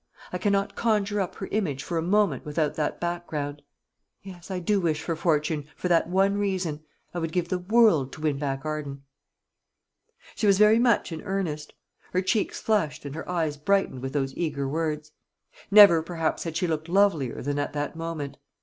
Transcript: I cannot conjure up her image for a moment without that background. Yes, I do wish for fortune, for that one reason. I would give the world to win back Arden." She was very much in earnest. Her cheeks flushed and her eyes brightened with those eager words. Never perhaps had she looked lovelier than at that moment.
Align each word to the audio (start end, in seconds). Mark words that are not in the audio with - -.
I 0.33 0.39
cannot 0.39 0.75
conjure 0.75 1.21
up 1.21 1.35
her 1.35 1.45
image 1.51 1.83
for 1.83 1.99
a 1.99 2.01
moment 2.01 2.43
without 2.43 2.73
that 2.73 2.99
background. 2.99 3.61
Yes, 4.23 4.49
I 4.49 4.57
do 4.57 4.79
wish 4.81 4.99
for 4.99 5.15
fortune, 5.15 5.67
for 5.75 5.89
that 5.89 6.09
one 6.09 6.39
reason. 6.39 6.83
I 7.13 7.19
would 7.19 7.31
give 7.31 7.49
the 7.49 7.59
world 7.59 8.11
to 8.13 8.21
win 8.21 8.39
back 8.39 8.65
Arden." 8.65 9.03
She 10.33 10.47
was 10.47 10.57
very 10.57 10.79
much 10.79 11.11
in 11.11 11.21
earnest. 11.21 11.73
Her 12.13 12.23
cheeks 12.23 12.59
flushed 12.59 13.05
and 13.05 13.13
her 13.13 13.29
eyes 13.29 13.57
brightened 13.57 14.01
with 14.01 14.13
those 14.13 14.33
eager 14.33 14.67
words. 14.67 15.11
Never 15.69 16.01
perhaps 16.01 16.45
had 16.45 16.57
she 16.57 16.65
looked 16.65 16.89
lovelier 16.89 17.43
than 17.43 17.59
at 17.59 17.73
that 17.73 17.95
moment. 17.95 18.37